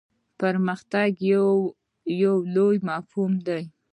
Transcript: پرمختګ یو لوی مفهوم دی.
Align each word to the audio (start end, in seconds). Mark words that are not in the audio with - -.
پرمختګ 0.39 1.11
یو 2.23 2.33
لوی 2.55 2.77
مفهوم 2.89 3.31
دی. 3.47 3.63